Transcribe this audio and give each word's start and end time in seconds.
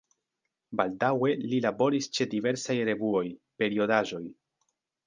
Baldaŭe 0.79 1.29
li 1.51 1.59
laboris 1.67 2.09
ĉe 2.19 2.29
diversaj 2.35 2.81
revuoj, 2.91 3.25
periodaĵoj. 3.63 4.25